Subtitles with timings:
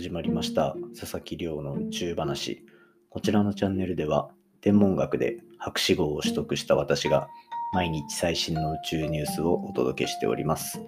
[0.00, 2.64] 始まりました佐々木亮の宇宙話。
[3.10, 4.30] こちらのチャンネルでは
[4.62, 7.28] 天文学で博士号を取得した私が
[7.74, 10.80] 毎日最新の宇宙ニュースをお届けしております。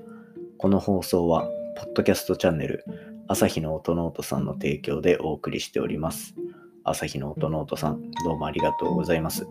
[0.57, 1.43] この放送は
[1.77, 2.87] ポッドキャストチャンネル
[3.29, 6.35] 朝日の音ノートさんの提供でお送りしております。
[6.83, 9.47] 朝日の音ノートさんどうもありがとうございます。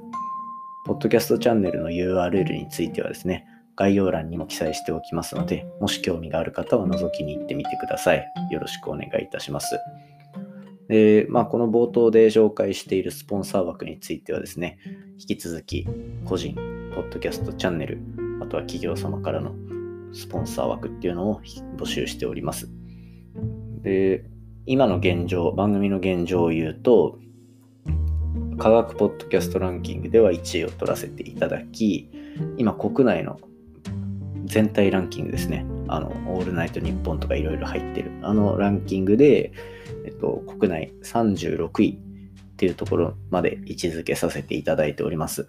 [0.87, 3.45] ポッドキャストチャンネルの URL についてはですね
[3.81, 8.23] 概要欄にも記載しておきますので、もし興味がある方は覗きに行ってみてください。
[8.51, 9.79] よろしくお願いいたします。
[10.87, 14.77] で、まあ、この冒頭で紹介しているスポンサー枠についてはですね、
[15.17, 15.87] 引き続き
[16.25, 16.53] 個人、
[16.93, 18.01] ポッドキャストチャンネル、
[18.39, 19.55] あとは企業様からの
[20.13, 21.41] スポンサー枠っていうのを
[21.77, 22.69] 募集しております。
[23.81, 24.25] で、
[24.67, 27.17] 今の現状、番組の現状を言うと、
[28.59, 32.11] 科学ポッドキャストランキングでは1位を取らせていただき、
[32.57, 33.39] 今国内の
[34.51, 35.65] 全体ランキングですね。
[35.87, 38.11] あの、オールナイトニッポンとかいろいろ入ってる。
[38.21, 39.53] あのランキングで、
[40.05, 45.47] えっと、国内36位っていうところまで位置づけさせていただいております。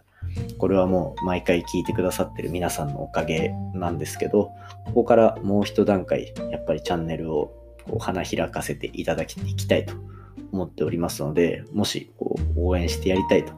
[0.57, 4.53] これはもう毎回聞いてくださってる皆さんのおかげなんですけど、
[4.87, 7.53] ここからもう一段階、やっぱりチャンネルを
[7.85, 9.95] こう花開かせていただきいきたいと
[10.53, 13.53] 思っておりますので、もしこう応援してやりたいと、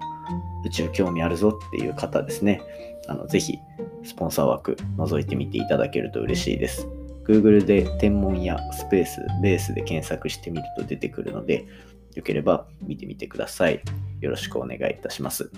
[0.65, 2.63] 宇宙興味あるぞっていう方ですね、
[3.09, 3.59] あのぜひ
[4.05, 6.87] スポンサー枠覗いてみていただけると嬉しいです。
[7.27, 11.67] Google で天文やスペース、ベースで検索してみると出てくるので、
[12.15, 13.81] よければ見てみてください。
[14.21, 15.51] よろしくお願いいたします。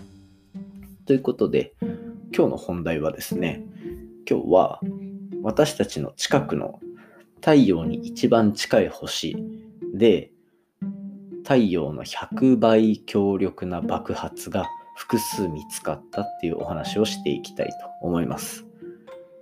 [1.06, 1.74] ということで、
[2.34, 3.64] 今日の本題はですね、
[4.30, 4.80] 今日は
[5.42, 6.80] 私たちの近くの
[7.36, 9.36] 太陽に一番近い星
[9.94, 10.30] で、
[11.42, 18.66] 太陽の100倍強力な爆発が複数見つかったっていうお話をしていきたいと思います。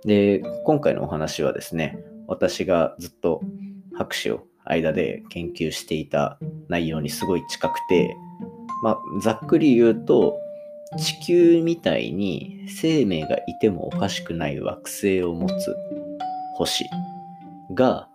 [0.03, 1.97] で、今回のお話はですね、
[2.27, 3.41] 私がずっと
[3.95, 8.15] 博士を間で研究していた内容にすごい近くて、
[8.83, 10.37] まあ、ざっくり言うと、
[10.97, 15.75] 地球みたいに生命がいてもおかしくない惑星を持つ
[16.55, 16.85] 星
[17.73, 18.07] が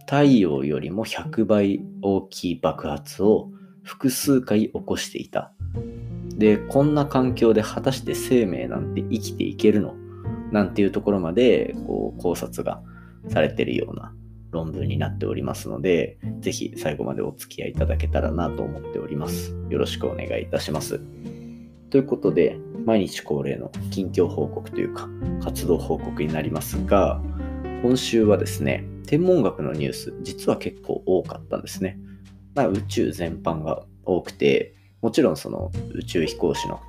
[0.00, 3.50] 太陽よりも100倍大きい爆発を
[3.82, 5.52] 複数回起こしていた
[6.38, 9.94] で、こんな環境で果たして生命なんて生きていけるの？
[10.52, 12.80] なんていうところまでこう考察が
[13.28, 14.14] されてるような
[14.50, 19.54] 論文になっておりますので、ぜひ最後までお付き合いいただけたらなと思っております。
[19.68, 21.00] よろしくお願いいたします。
[21.90, 22.56] ということで、
[22.86, 25.08] 毎日恒例の近況報告というか、
[25.42, 27.20] 活動報告になりますが、
[27.82, 31.98] 今週はですね、天文学のニュース、実は結構多かったんですね。
[32.54, 36.80] まあ、宇宙全般が多くて、もちろんその宇宙飛行士の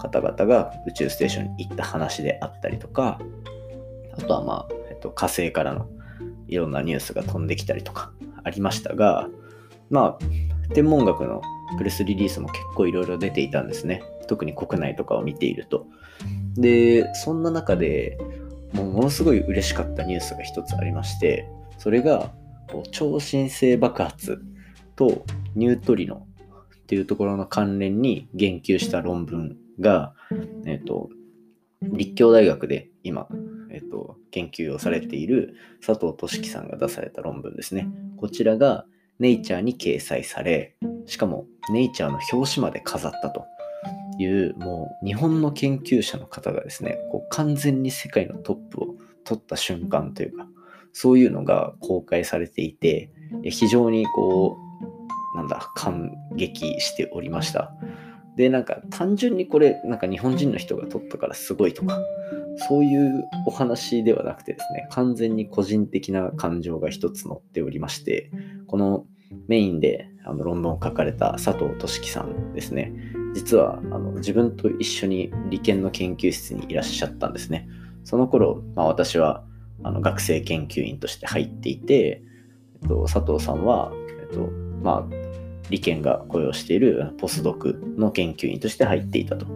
[0.00, 3.18] 方々が宇宙ステーションに行った話であったりとか、
[4.12, 5.88] あとはまあ、えっと、火星からの
[6.46, 8.12] いろんなニュースが飛んできたりとか
[8.42, 9.28] ありましたが、
[9.90, 11.42] まあ、天文学の
[11.78, 14.02] プレスリリースも結構いろいろ出ていたんですね。
[14.28, 15.86] 特に国内とかを見ていると。
[16.56, 18.18] で、そんな中で
[18.72, 22.32] もうものすごい嬉しかったニュースが一つありまして、それが
[22.92, 24.42] 超新星爆発
[24.96, 26.26] とニュートリノ
[26.84, 30.12] っていうところの関連に言及した論文が、
[30.66, 31.08] えっ、と、
[31.80, 33.26] 立教大学で今、
[33.70, 37.88] えっ、と、研究をされている佐藤俊樹さんが出された論文ですね。
[38.18, 38.84] こちらが
[39.18, 43.46] ネイチャーに掲載され、しかもネイチャーの表紙まで飾ったと
[44.18, 50.46] いう、もう日本の研究者の方がですね、こう完全に世界のトップを取った瞬間というか、
[50.92, 53.10] そういうのが公開されていて、
[53.44, 54.63] 非常にこう、
[55.34, 57.74] なんだ、感激しておりました。
[58.36, 62.00] で、なんか単純にこれ、なんか日本人の人が撮ったからすごいとか、
[62.68, 68.30] そういうお話ではなくてですね、完全に個人的な感情が一つ載っておりまして、
[68.66, 69.06] この
[69.48, 72.92] メインであの論文を書かれた佐藤俊樹さんですね、
[73.34, 77.68] 実はあの自分と一緒に理研の研究室にいらっしゃったんですね。
[78.04, 79.44] その頃、まあ、私は
[79.82, 82.22] あの学生研究員として入っていて、
[82.82, 84.50] えっと、佐藤さんは、えっと
[84.82, 85.23] まあ、
[85.70, 89.46] 理研が雇用しているポスドクの研究員として入っていたと。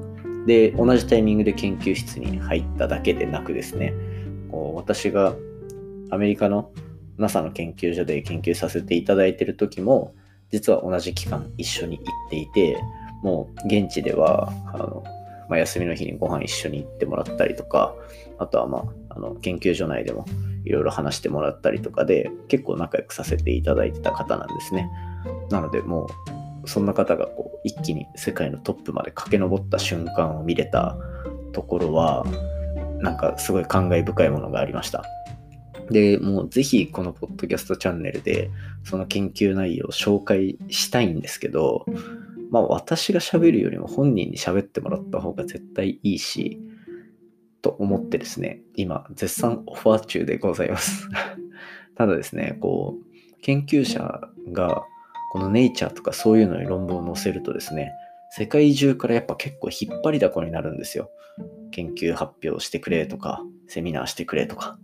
[0.46, 3.92] で、同じタイミングで研究室に入っただけでなくですね、
[4.50, 5.34] こう私が
[6.10, 6.70] アメリカの
[7.18, 10.14] NASA の研究所で研究させていただいている時も、
[10.50, 12.80] 実は同じ期間一緒に行っていて、
[13.22, 15.04] もう現地では、あの
[15.48, 17.94] まあ、休みの日にご飯一緒に行ってもらったりとか、
[18.38, 18.78] あとは、ま
[19.10, 20.24] あ、あの研究所内でも
[20.64, 24.88] いろいろ話してもらったりとかで、結構仲良くさせていただいてた方なんですね。
[25.50, 26.08] なのでも
[26.64, 30.96] うそんな方がこう一気に世界のトップまで駆け上った瞬間を見れた
[31.52, 32.26] ところは
[33.00, 35.04] なんかすごい感慨深いものがありました。
[35.90, 38.50] で、もうぜひこのポッドキャストチャンネルで
[38.84, 41.86] その研究内容を紹介したいんですけど、
[42.50, 46.60] まあ私が喋るよりも本人に喋ってもらった方が絶対いいし、
[47.62, 51.08] と思ってですね、今絶賛オファー中でございます
[51.96, 54.20] ただですね、こう、研究者
[54.52, 54.84] が
[55.30, 57.92] このネイチャーとかそういうのに論文を載せるとですね、
[58.30, 61.10] 世界中からやっぱ結構引っ張りだこになるんですよ。
[61.70, 64.78] 研究発表してくれとか、セミナーしてくれとか。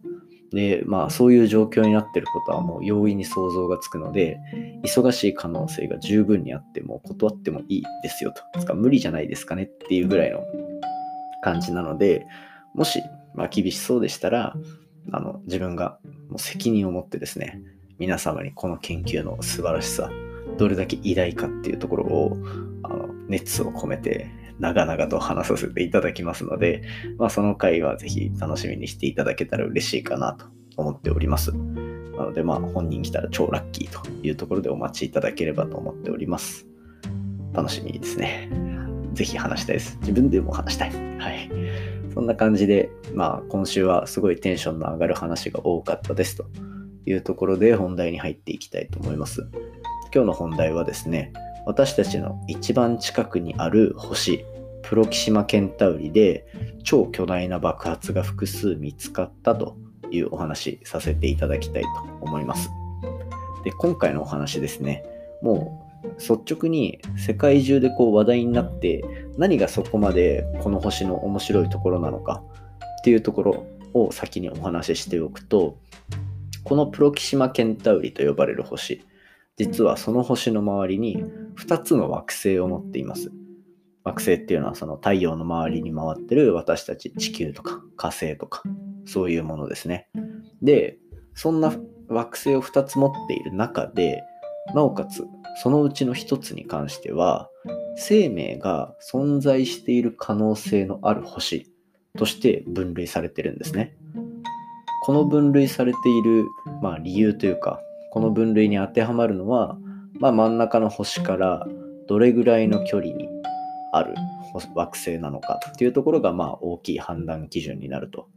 [0.53, 4.39] で、まあそういう状況になってることはもう容易に想像がつくので、
[4.85, 8.61] 忙しい可能性が十分にあっても断ってもいいですよと。
[8.61, 10.41] つか無理じゃないですかねっていうぐらいの
[11.43, 12.27] 感じなので、
[12.75, 13.03] もし、
[13.35, 14.55] まあ、厳しそうでしたら、
[15.13, 15.99] あの自分が
[16.29, 17.61] もう責任を持ってですね、
[17.99, 20.11] 皆様にこの研究の素晴らしさ、
[20.57, 22.37] どれだけ偉大かっていうところを
[22.83, 26.83] あの熱を込めて長々と話させていただきますので、
[27.19, 30.47] まあ、その回はぜひ楽しみにしていただけたら嬉しいかなと
[30.77, 31.53] 思っております。
[31.53, 36.67] なので、まあ、本人来たら超ラッキーというところでお待ちいただければと思っております。
[37.53, 38.49] 楽しみですね。
[39.13, 39.99] ぜひ話したいです。
[40.01, 40.91] 自分でも話したい。
[41.19, 41.51] はい。
[42.13, 46.47] そんな感じで、まあ、今週はすごいテンションの上がる話が多かったですと
[47.07, 49.49] いうところで本題に入っていきたいと思います。
[50.15, 51.33] 今日の本題はですね、
[51.67, 54.45] 私たちの一番近くにある星、
[54.83, 56.47] プロキシマケンタウリで
[56.85, 59.77] 超巨大な爆発が複数見つかったと
[60.13, 61.89] いうお話させていただきたいと
[62.21, 62.71] 思います。
[63.65, 65.05] で、今回のお話ですね、
[65.43, 69.05] もう率直に世界中でこう話題になって
[69.37, 72.41] 何がそこまでこの星の面白いところなのか
[73.01, 75.77] っていうところを先にお話ししておくと
[76.63, 79.03] このプロキシマケンタウリと呼ばれる星
[79.57, 81.25] 実はその星の周りに
[81.57, 83.31] 2つの惑星を持っています。
[84.03, 88.63] 惑星っていうのはその太陽の周りに回ってる私たち地球とか火星とか
[89.07, 90.09] そういうものですね。
[90.63, 90.99] で、
[91.35, 91.73] そんな
[92.09, 94.23] 惑星を2つ持っている中で、
[94.75, 95.25] なおかつ
[95.57, 97.51] そのうちの1つに関しては
[97.97, 101.71] 生命が存在している可能性のある星
[102.19, 103.97] として分類されてるんですね。
[105.05, 106.47] この分類されている、
[106.83, 107.79] まあ、理由というか
[108.15, 109.77] この分類に当てはまるのは、
[110.21, 111.67] まあ、真ん中の星から
[112.07, 113.29] どれぐらいの距離に
[113.93, 114.15] ある
[114.73, 118.29] 惑星なのかっていうところがまあ大きい判断基準になると。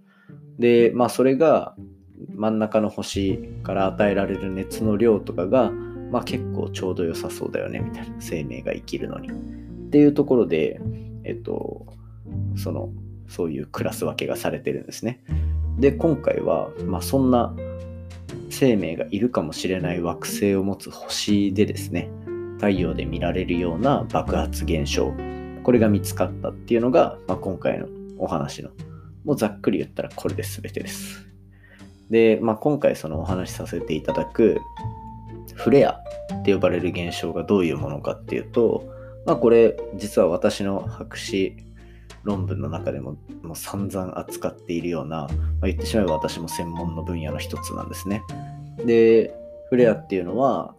[0.58, 1.76] で、まあそれが
[2.34, 5.70] 真ん中の星から与えられる熱の量とかが、
[6.12, 9.30] まあ結構ちょうど良さそうだよねみたいな生命が生きるのに。
[9.30, 9.32] っ
[9.92, 10.82] ていうところで、
[11.24, 11.86] えっと、
[12.56, 12.90] その、
[13.28, 15.24] そういうクラス分けがされてるんですね。
[15.78, 17.54] で、今回は、まあそんな
[18.58, 22.10] 生命がいるかもしれない惑星を持つ星でですね、
[22.56, 25.14] 太陽で見られるような爆発現象、
[25.64, 27.88] これが見つかったっていうのが、まあ、今回の
[28.18, 28.70] お話の、
[29.26, 31.28] もうざっくり言ったらこれで全てです。
[32.10, 34.60] で、まあ、今回そのお話しさせていただく
[35.54, 36.00] フレア
[36.34, 38.86] って呼ばれる現象がどういうものかっていうと、
[39.26, 41.58] まあ、これ実は私の博士
[42.28, 45.28] 論文の中でももう散々扱っているような、ま
[45.64, 48.22] あ、言ってしまえば私も専門の分野の一つなんですね。
[48.86, 49.34] で、
[49.70, 50.76] フレアっていうのは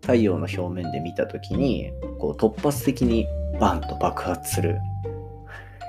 [0.00, 3.26] 太陽の表面で見た時にこう突発的に
[3.60, 4.78] バンと爆発する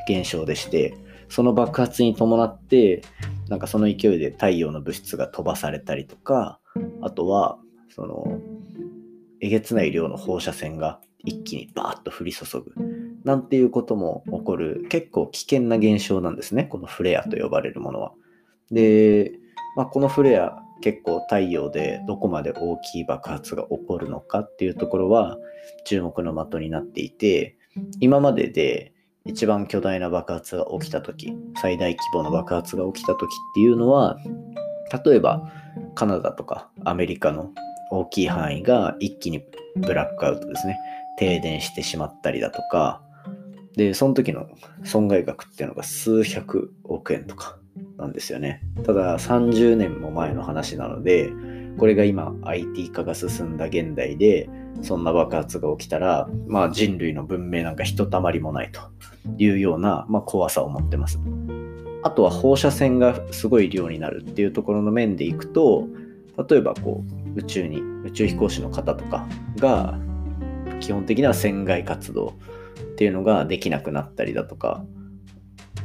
[0.10, 0.96] 現象でして
[1.30, 3.02] その爆発に伴って
[3.50, 6.60] なんかその勢いで太陽の物質が飛ばされたりとか
[7.02, 7.58] あとは
[7.96, 8.40] その
[9.42, 16.66] えげつない量の放射線が一気にバーッと降り注ぐなんていうことも起こる結構危険な現象なんですね。
[16.66, 18.14] このフレアと呼ばれるものは。
[18.72, 19.32] で、
[19.76, 25.38] まあ、このフレア結構太陽でどこまで大きい爆発が起こるのかっていうところは
[25.86, 27.56] 注目の的になっていて
[28.02, 28.92] 今までで
[29.26, 34.18] 一番巨大な爆発が起きた時最大規模の爆発が起きた時っていうのは
[35.06, 35.50] 例えば
[35.96, 37.52] カナダとかアメリカの
[37.90, 39.42] 大きい範囲が一気に
[39.78, 40.78] ブラックアウトですね
[41.18, 43.02] 停電してしまったりだとか
[43.76, 44.48] で、その時の
[44.84, 47.58] 損害額っていうのが数百億円とか
[47.98, 48.62] なんですよね。
[48.86, 51.32] ただ30年も前の話なので、
[51.78, 54.50] これが今 IT 化が進んだ現代で、
[54.82, 58.82] そんな爆発が起きたら、まあ人類の文明なんかひとたまりもないと
[59.38, 61.20] いうような、まあ、怖さを持ってます。
[62.04, 65.88] あとは放射線がすごい量になるっていうところの面でいくと、
[66.50, 67.04] 例えばこ
[67.36, 69.26] う宇宙に、宇宙飛行士の方とか
[69.58, 69.98] が
[70.80, 72.34] 基本的には船外活動
[72.80, 74.84] っていうのができなくなったりだとか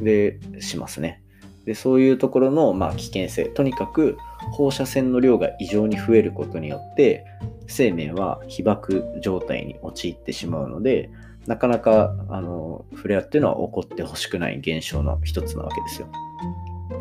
[0.01, 1.23] でしますね。
[1.65, 4.17] でそういうところの、まあ、危険性とにかく
[4.53, 7.27] 放射線の量が異常に増えることによって
[7.67, 11.11] 生命は被爆状態に陥ってしまうので
[11.47, 16.09] なかなかあのフレアっていうのは起こってほしくない現象の一つなわけですよ。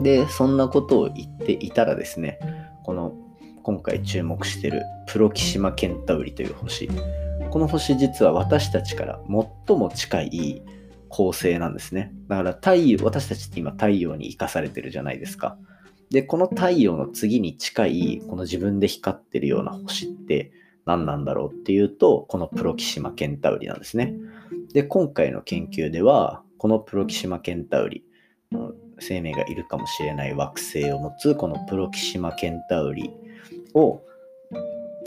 [0.02, 2.40] で、そんなことを言っていたらですね、
[2.84, 3.14] この
[3.64, 6.90] 今回注目してるプロキシマケンタウリという星。
[7.58, 9.20] この星実は私たちから
[9.68, 10.62] 最も近い
[11.10, 12.14] 恒星なんですね。
[12.28, 15.58] だから太陽、私たちって今太陽に生かされてるじゃないですか。
[16.12, 20.52] で、この太陽の次に近い、この自分で光ってるような星って
[20.86, 24.14] 何なんだろうっていうと、このプロキシマケンタウリなんですね。
[24.72, 28.04] で、今回の研究では、このプロキシマケンタウリ、
[29.00, 33.10] 生命がいるかもしれない惑星を持つこのプロキシマケンタウリ
[33.74, 34.04] を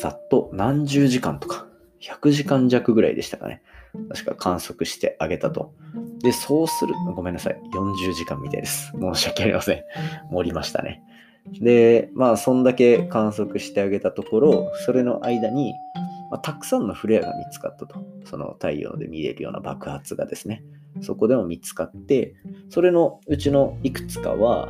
[0.00, 1.69] ざっと何十時間とか
[2.00, 3.62] 100時間弱ぐらいでしたかね。
[4.08, 5.74] 確か観測してあげたと。
[6.22, 7.60] で、そうする、ごめんなさい。
[7.74, 8.92] 40時間みたいです。
[9.00, 9.82] 申し訳ありません。
[10.30, 11.02] 盛りましたね。
[11.60, 15.74] で、まあ、そんだけ観測してあげたところ、それの間に、
[16.30, 18.04] まあ、たくさんのフレアが見つかったと。
[18.24, 20.62] その太陽で見れるような爆発がですね。
[21.00, 22.34] そこでも見つかって、
[22.68, 24.68] それのうちのいくつかは、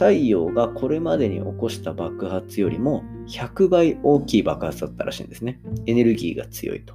[0.00, 5.60] 太陽がこれまでに起こした爆発よりも100倍大きい爆発だったらしいんですね。
[5.84, 6.94] エネルギーが強いと。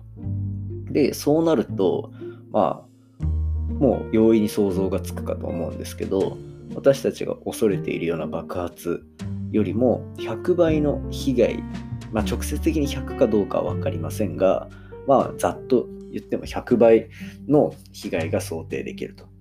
[0.89, 2.11] で、そうなると、
[2.51, 2.83] ま
[3.21, 3.23] あ、
[3.75, 6.35] もう容易に想像がつくかと思うんですけど、
[6.73, 9.03] 私たちが恐れているような爆発
[9.51, 11.63] よりも100倍の被害、
[12.11, 14.67] まあ、直接的に100かどうかは分かりませんが、
[15.05, 17.09] まあ、ざっと言っても100倍
[17.47, 19.34] の被害が想定できると。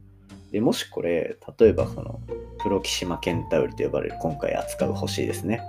[0.54, 2.20] でもしこれ、例えばその
[2.62, 5.60] プロキシマケンタウルと呼ばれる今回扱う星ですね。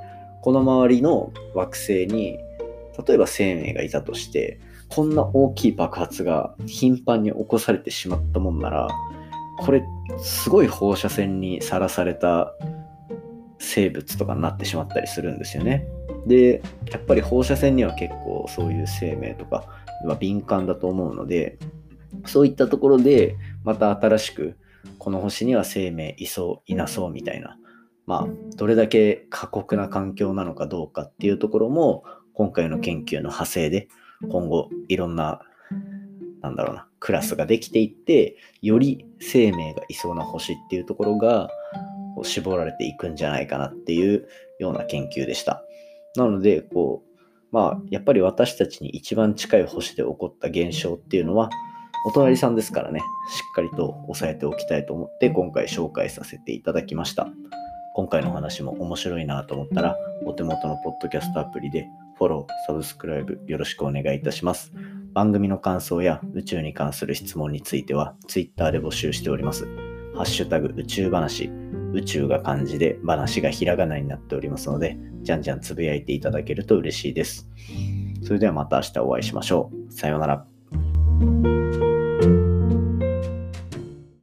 [0.44, 2.38] この周りの惑星に、
[3.08, 8.88] 例えば生命がいたとして、こんな大きい爆発が頻繁に起こされてしまったもんなら、
[9.58, 9.84] これ、
[10.20, 12.54] すごい放射線にさらされた
[13.58, 15.88] 生物とかになってしまったりするんですよね。
[16.28, 16.62] で、
[16.92, 19.66] やっぱり放射線には結構そういう生命とか
[20.06, 21.58] は敏感だと思うので、
[22.28, 24.58] そういったところでまた新しく
[25.00, 27.58] この星には生命いそういなそうみたいな、
[28.06, 33.88] まあ、どれだけ過酷な環境なのかどうかっていうところも今回の研究の派生で
[34.30, 35.42] 今後いろんな
[36.42, 41.50] なんだろうなクラスができていってより生命がいそうな星っていうところが
[42.24, 44.28] 絞られていくんじゃないかなっていう
[44.60, 45.64] ような研究でした。
[46.16, 47.20] なのでこう
[47.52, 51.50] まあやっぱり私たちに一番近い星で起こった現象っていうのは
[52.06, 57.28] お隣さんですからね、しっかりと押さえておきたいと思って今回紹介させていただきました。
[57.96, 64.72] 今回の話も面白いなと思ったら、お手元のポッドキャストアプリでフォロー、サブスクライブよろしくお願いいたします。
[65.14, 69.66] 番組の感想や宇宙に関する質問については Twitter で募集しております。
[70.14, 71.50] ハッシュタグ宇宙話、
[71.94, 77.50] 宇宙が漢字で話がひらがなになっておりますので、じゃんじゃんつぶやいていただけると嬉しいです。
[78.22, 79.92] それではまた明日お会いしましょう。
[79.92, 81.65] さようなら。